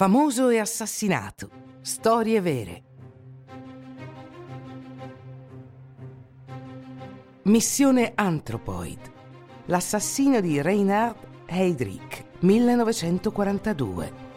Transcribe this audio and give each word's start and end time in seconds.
Famoso 0.00 0.48
e 0.48 0.58
assassinato. 0.58 1.50
Storie 1.82 2.40
vere. 2.40 2.82
Missione 7.42 8.12
Anthropoid. 8.14 8.98
L'assassino 9.66 10.40
di 10.40 10.62
Reinhard 10.62 11.18
Heydrich, 11.44 12.24
1942. 12.38 14.29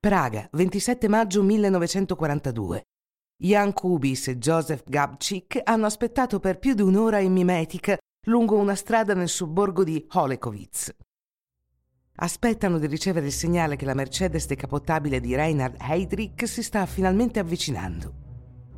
Praga, 0.00 0.48
27 0.52 1.08
maggio 1.08 1.42
1942. 1.42 2.86
Jan 3.36 3.74
Kubis 3.74 4.28
e 4.28 4.38
Joseph 4.38 4.84
Gabčík 4.86 5.60
hanno 5.62 5.84
aspettato 5.84 6.40
per 6.40 6.58
più 6.58 6.72
di 6.72 6.80
un'ora 6.80 7.18
in 7.18 7.34
mimetica 7.34 7.98
lungo 8.26 8.56
una 8.56 8.74
strada 8.74 9.12
nel 9.12 9.28
sobborgo 9.28 9.84
di 9.84 10.02
Holekowitz. 10.08 10.94
Aspettano 12.14 12.78
di 12.78 12.86
ricevere 12.86 13.26
il 13.26 13.32
segnale 13.32 13.76
che 13.76 13.84
la 13.84 13.92
Mercedes 13.92 14.46
decapottabile 14.46 15.20
di 15.20 15.34
Reinhard 15.34 15.76
Heydrich 15.78 16.48
si 16.48 16.62
sta 16.62 16.86
finalmente 16.86 17.38
avvicinando. 17.38 18.14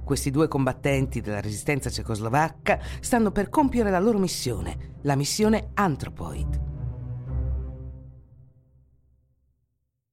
Questi 0.03 0.33
due 0.33 0.49
combattenti 0.49 1.21
della 1.21 1.41
resistenza 1.41 1.89
cecoslovacca 1.89 2.81
stanno 2.99 3.31
per 3.31 3.49
compiere 3.49 3.91
la 3.91 4.01
loro 4.01 4.19
missione, 4.19 4.99
la 5.03 5.15
missione 5.15 5.71
Anthropoid. 5.75 6.72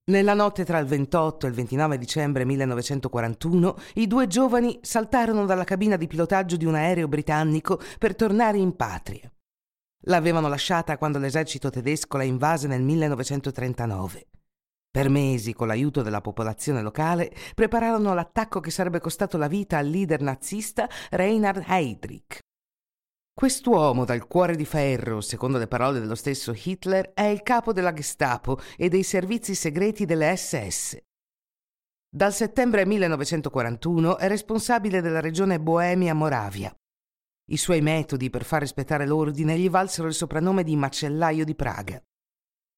Nella 0.10 0.34
notte 0.34 0.66
tra 0.66 0.80
il 0.80 0.88
28 0.88 1.46
e 1.46 1.50
il 1.50 1.56
29 1.56 2.00
dicembre 2.00 2.44
1941, 2.44 3.76
i 3.96 4.08
due 4.08 4.26
giovani 4.26 4.80
saltarono 4.82 5.46
dalla 5.46 5.64
cabina 5.64 5.98
di 5.98 6.08
pilotaggio 6.08 6.58
di 6.58 6.66
un 6.66 6.74
aereo 6.74 7.08
britannico 7.08 7.80
per 8.00 8.16
tornare 8.16 8.58
in 8.58 8.76
patria. 8.76 9.32
L'avevano 10.06 10.48
lasciata 10.48 10.98
quando 10.98 11.20
l'esercito 11.20 11.70
tedesco 11.70 12.18
la 12.18 12.24
invase 12.24 12.68
nel 12.68 12.82
1939. 12.82 14.28
Per 14.90 15.10
mesi, 15.10 15.54
con 15.54 15.68
l'aiuto 15.68 16.02
della 16.02 16.22
popolazione 16.22 16.82
locale, 16.82 17.32
prepararono 17.54 18.16
l'attacco 18.16 18.60
che 18.60 18.72
sarebbe 18.72 19.00
costato 19.00 19.38
la 19.38 19.48
vita 19.48 19.78
al 19.78 19.86
leader 19.86 20.22
nazista 20.22 20.90
Reinhard 21.12 21.66
Heydrich. 21.68 22.40
Quest'uomo 23.40 24.04
dal 24.04 24.28
cuore 24.28 24.58
di 24.58 24.66
ferro, 24.66 25.22
secondo 25.22 25.58
le 25.58 25.68
parole 25.70 26.02
dello 26.02 26.16
stesso 26.16 26.54
Hitler, 26.54 27.14
è 27.14 27.24
il 27.24 27.42
capo 27.42 27.72
della 27.72 27.94
Gestapo 27.94 28.60
e 28.76 28.90
dei 28.90 29.02
servizi 29.02 29.56
segreti 29.56 30.04
delle 30.04 30.36
SS. 30.36 30.98
Dal 32.14 32.34
settembre 32.34 32.86
1941 32.86 34.18
è 34.18 34.28
responsabile 34.28 35.00
della 35.00 35.22
regione 35.22 35.58
Boemia-Moravia. 35.58 36.76
I 37.52 37.56
suoi 37.56 37.80
metodi 37.80 38.30
per 38.30 38.44
far 38.44 38.60
rispettare 38.60 39.08
l'ordine 39.08 39.58
gli 39.58 39.70
valsero 39.70 40.10
il 40.10 40.14
soprannome 40.14 40.64
di 40.64 40.76
macellaio 40.76 41.46
di 41.46 41.56
Praga. 41.56 41.98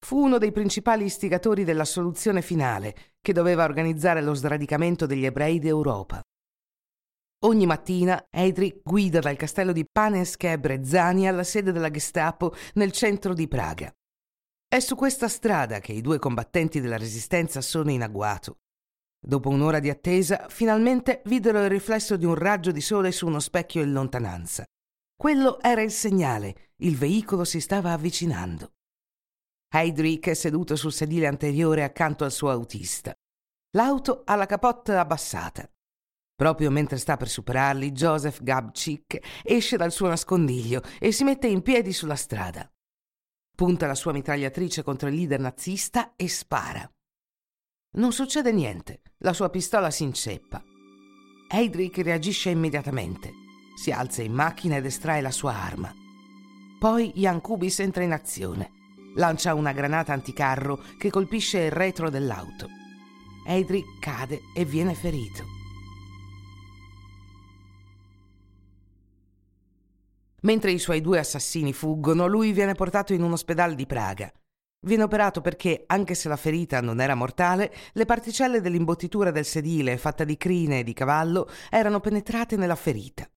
Fu 0.05 0.19
uno 0.19 0.37
dei 0.37 0.51
principali 0.51 1.05
istigatori 1.05 1.63
della 1.63 1.85
soluzione 1.85 2.43
finale, 2.43 3.15
che 3.19 3.33
doveva 3.33 3.63
organizzare 3.63 4.21
lo 4.21 4.35
sradicamento 4.35 5.07
degli 5.07 5.25
ebrei 5.25 5.57
d'Europa. 5.57 6.21
Ogni 7.43 7.65
mattina 7.65 8.27
Heydrich 8.29 8.81
guida 8.83 9.19
dal 9.19 9.35
castello 9.35 9.71
di 9.71 9.83
Panenske 9.91 10.59
Brezzani 10.59 11.27
alla 11.27 11.43
sede 11.43 11.71
della 11.71 11.89
Gestapo 11.89 12.53
nel 12.75 12.91
centro 12.91 13.33
di 13.33 13.47
Praga. 13.47 13.91
È 14.67 14.79
su 14.79 14.93
questa 14.93 15.27
strada 15.27 15.79
che 15.79 15.91
i 15.91 16.01
due 16.01 16.19
combattenti 16.19 16.79
della 16.79 16.97
resistenza 16.97 17.59
sono 17.61 17.89
in 17.89 18.03
agguato. 18.03 18.57
Dopo 19.19 19.49
un'ora 19.49 19.79
di 19.79 19.89
attesa, 19.89 20.49
finalmente 20.49 21.23
videro 21.25 21.63
il 21.63 21.69
riflesso 21.69 22.15
di 22.15 22.25
un 22.25 22.35
raggio 22.35 22.71
di 22.71 22.79
sole 22.79 23.11
su 23.11 23.25
uno 23.25 23.39
specchio 23.39 23.81
in 23.81 23.91
lontananza. 23.91 24.63
Quello 25.15 25.59
era 25.61 25.81
il 25.81 25.91
segnale, 25.91 26.73
il 26.83 26.95
veicolo 26.95 27.43
si 27.43 27.59
stava 27.59 27.91
avvicinando. 27.91 28.73
Heydrich 29.73 30.27
è 30.27 30.35
seduto 30.35 30.75
sul 30.75 30.93
sedile 30.93 31.25
anteriore 31.25 31.83
accanto 31.83 32.23
al 32.23 32.31
suo 32.31 32.51
autista. 32.51 33.15
L'auto 33.71 34.21
ha 34.25 34.35
la 34.35 34.45
capotta 34.45 34.99
abbassata. 34.99 35.67
Proprio 36.41 36.71
mentre 36.71 36.97
sta 36.97 37.17
per 37.17 37.29
superarli, 37.29 37.91
Joseph 37.91 38.41
Gabčík 38.41 39.43
esce 39.43 39.77
dal 39.77 39.91
suo 39.91 40.07
nascondiglio 40.07 40.81
e 40.97 41.11
si 41.11 41.23
mette 41.23 41.45
in 41.45 41.61
piedi 41.61 41.93
sulla 41.93 42.15
strada. 42.15 42.67
Punta 43.55 43.85
la 43.85 43.93
sua 43.93 44.11
mitragliatrice 44.11 44.81
contro 44.81 45.07
il 45.07 45.13
leader 45.13 45.39
nazista 45.39 46.15
e 46.15 46.27
spara. 46.27 46.91
Non 47.97 48.11
succede 48.11 48.51
niente, 48.51 49.01
la 49.19 49.33
sua 49.33 49.51
pistola 49.51 49.91
si 49.91 50.01
inceppa. 50.01 50.63
Heydrich 51.47 51.99
reagisce 51.99 52.49
immediatamente. 52.49 53.29
Si 53.75 53.91
alza 53.91 54.23
in 54.23 54.33
macchina 54.33 54.77
ed 54.77 54.85
estrae 54.85 55.21
la 55.21 55.29
sua 55.29 55.53
arma. 55.53 55.93
Poi 56.79 57.11
Jan 57.13 57.39
Kubis 57.39 57.81
entra 57.81 58.01
in 58.01 58.13
azione. 58.13 58.71
Lancia 59.13 59.53
una 59.53 59.73
granata 59.73 60.11
anticarro 60.11 60.81
che 60.97 61.11
colpisce 61.11 61.59
il 61.59 61.71
retro 61.71 62.09
dell'auto. 62.09 62.67
Heydrich 63.45 63.99
cade 63.99 64.41
e 64.55 64.65
viene 64.65 64.95
ferito. 64.95 65.60
Mentre 70.43 70.71
i 70.71 70.79
suoi 70.79 71.01
due 71.01 71.19
assassini 71.19 71.71
fuggono, 71.71 72.25
lui 72.25 72.51
viene 72.51 72.73
portato 72.73 73.13
in 73.13 73.21
un 73.21 73.33
ospedale 73.33 73.75
di 73.75 73.85
Praga. 73.85 74.31
Viene 74.83 75.03
operato 75.03 75.41
perché, 75.41 75.83
anche 75.85 76.15
se 76.15 76.27
la 76.27 76.35
ferita 76.35 76.81
non 76.81 76.99
era 76.99 77.13
mortale, 77.13 77.71
le 77.93 78.05
particelle 78.05 78.61
dell'imbottitura 78.61 79.29
del 79.29 79.45
sedile, 79.45 79.97
fatta 79.97 80.23
di 80.23 80.37
crine 80.37 80.79
e 80.79 80.83
di 80.83 80.93
cavallo, 80.93 81.47
erano 81.69 81.99
penetrate 81.99 82.55
nella 82.55 82.75
ferita. 82.75 83.29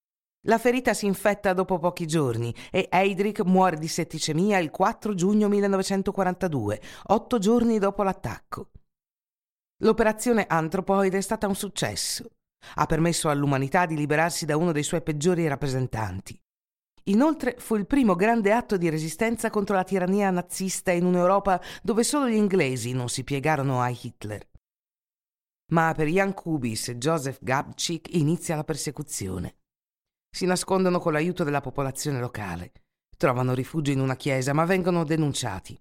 La 0.46 0.56
ferita 0.58 0.94
si 0.94 1.04
infetta 1.04 1.52
dopo 1.52 1.78
pochi 1.78 2.06
giorni 2.06 2.54
e 2.70 2.88
Heydrich 2.90 3.40
muore 3.44 3.76
di 3.76 3.88
setticemia 3.88 4.58
il 4.58 4.70
4 4.70 5.14
giugno 5.14 5.48
1942, 5.48 6.80
otto 7.08 7.38
giorni 7.38 7.78
dopo 7.78 8.02
l'attacco. 8.02 8.70
L'operazione 9.82 10.46
Anthropoid 10.48 11.14
è 11.14 11.20
stata 11.20 11.46
un 11.46 11.54
successo. 11.54 12.30
Ha 12.76 12.86
permesso 12.86 13.28
all'umanità 13.28 13.84
di 13.84 13.96
liberarsi 13.96 14.46
da 14.46 14.56
uno 14.56 14.72
dei 14.72 14.82
suoi 14.82 15.02
peggiori 15.02 15.46
rappresentanti. 15.46 16.38
Inoltre 17.08 17.56
fu 17.58 17.76
il 17.76 17.86
primo 17.86 18.14
grande 18.14 18.52
atto 18.52 18.78
di 18.78 18.88
resistenza 18.88 19.50
contro 19.50 19.76
la 19.76 19.84
tirannia 19.84 20.30
nazista 20.30 20.90
in 20.90 21.04
un'Europa 21.04 21.60
dove 21.82 22.02
solo 22.02 22.28
gli 22.28 22.34
inglesi 22.34 22.92
non 22.92 23.08
si 23.08 23.24
piegarono 23.24 23.82
a 23.82 23.90
Hitler. 23.90 24.48
Ma 25.72 25.92
per 25.94 26.08
Jan 26.08 26.32
Kubis 26.32 26.88
e 26.88 26.96
Joseph 26.96 27.38
Gabčík 27.42 28.14
inizia 28.14 28.56
la 28.56 28.64
persecuzione. 28.64 29.56
Si 30.30 30.46
nascondono 30.46 30.98
con 30.98 31.12
l'aiuto 31.12 31.44
della 31.44 31.60
popolazione 31.60 32.20
locale. 32.20 32.72
Trovano 33.16 33.54
rifugio 33.54 33.92
in 33.92 34.00
una 34.00 34.16
chiesa, 34.16 34.52
ma 34.52 34.64
vengono 34.64 35.04
denunciati. 35.04 35.78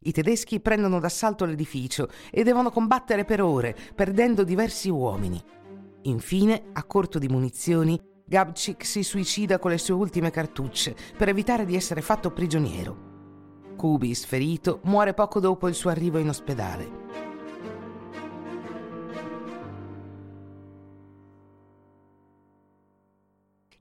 I 0.00 0.12
tedeschi 0.12 0.60
prendono 0.60 1.00
d'assalto 1.00 1.44
l'edificio 1.44 2.08
e 2.30 2.42
devono 2.42 2.70
combattere 2.70 3.24
per 3.24 3.40
ore, 3.40 3.76
perdendo 3.94 4.44
diversi 4.44 4.88
uomini. 4.88 5.42
Infine, 6.02 6.70
a 6.72 6.84
corto 6.84 7.18
di 7.18 7.28
munizioni, 7.28 8.00
Gabčík 8.28 8.84
si 8.84 9.04
suicida 9.04 9.60
con 9.60 9.70
le 9.70 9.78
sue 9.78 9.94
ultime 9.94 10.32
cartucce 10.32 10.96
per 11.16 11.28
evitare 11.28 11.64
di 11.64 11.76
essere 11.76 12.00
fatto 12.00 12.32
prigioniero. 12.32 13.04
Kubis, 13.76 14.24
ferito, 14.24 14.80
muore 14.82 15.14
poco 15.14 15.38
dopo 15.38 15.68
il 15.68 15.76
suo 15.76 15.90
arrivo 15.90 16.18
in 16.18 16.28
ospedale. 16.28 17.04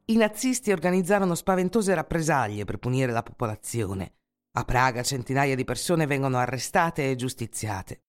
I 0.06 0.16
nazisti 0.16 0.72
organizzarono 0.72 1.34
spaventose 1.34 1.96
rappresaglie 1.96 2.66
per 2.66 2.78
punire 2.78 3.12
la 3.12 3.24
popolazione. 3.24 4.14
A 4.58 4.64
Praga 4.64 5.02
centinaia 5.02 5.56
di 5.56 5.64
persone 5.64 6.06
vengono 6.06 6.38
arrestate 6.38 7.10
e 7.10 7.16
giustiziate. 7.16 8.02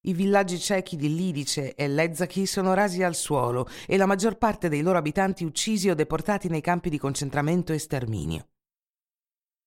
I 0.00 0.12
villaggi 0.12 0.60
cechi 0.60 0.94
di 0.94 1.12
Lidice 1.12 1.74
e 1.74 1.88
Lezzaki 1.88 2.46
sono 2.46 2.72
rasi 2.72 3.02
al 3.02 3.16
suolo 3.16 3.68
e 3.84 3.96
la 3.96 4.06
maggior 4.06 4.38
parte 4.38 4.68
dei 4.68 4.80
loro 4.80 4.96
abitanti 4.96 5.44
uccisi 5.44 5.90
o 5.90 5.94
deportati 5.94 6.48
nei 6.48 6.60
campi 6.60 6.88
di 6.88 6.98
concentramento 6.98 7.72
e 7.72 7.78
sterminio. 7.78 8.46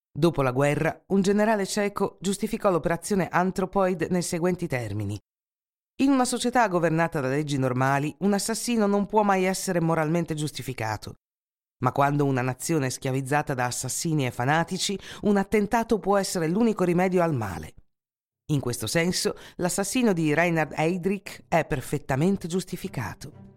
Dopo 0.09 0.41
la 0.41 0.51
guerra, 0.51 1.03
un 1.07 1.21
generale 1.21 1.65
ceco 1.65 2.17
giustificò 2.21 2.71
l'operazione 2.71 3.27
Anthropoid 3.27 4.07
nei 4.09 4.21
seguenti 4.21 4.67
termini. 4.67 5.19
In 6.01 6.11
una 6.11 6.25
società 6.25 6.65
governata 6.69 7.19
da 7.19 7.27
leggi 7.27 7.57
normali, 7.57 8.15
un 8.19 8.31
assassino 8.31 8.87
non 8.87 9.07
può 9.07 9.23
mai 9.23 9.43
essere 9.43 9.81
moralmente 9.81 10.33
giustificato. 10.33 11.15
Ma 11.83 11.91
quando 11.91 12.23
una 12.23 12.41
nazione 12.41 12.87
è 12.87 12.89
schiavizzata 12.89 13.53
da 13.53 13.65
assassini 13.65 14.25
e 14.25 14.31
fanatici, 14.31 14.97
un 15.23 15.35
attentato 15.35 15.99
può 15.99 16.17
essere 16.17 16.47
l'unico 16.47 16.85
rimedio 16.85 17.21
al 17.21 17.33
male. 17.33 17.73
In 18.51 18.59
questo 18.59 18.85
senso, 18.85 19.35
l'assassino 19.57 20.11
di 20.11 20.33
Reinhard 20.33 20.73
Heydrich 20.75 21.43
è 21.47 21.63
perfettamente 21.63 22.49
giustificato. 22.49 23.50